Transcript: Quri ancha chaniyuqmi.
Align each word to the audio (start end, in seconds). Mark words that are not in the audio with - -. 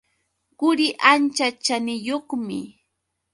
Quri 0.59 0.87
ancha 1.11 1.47
chaniyuqmi. 1.65 2.59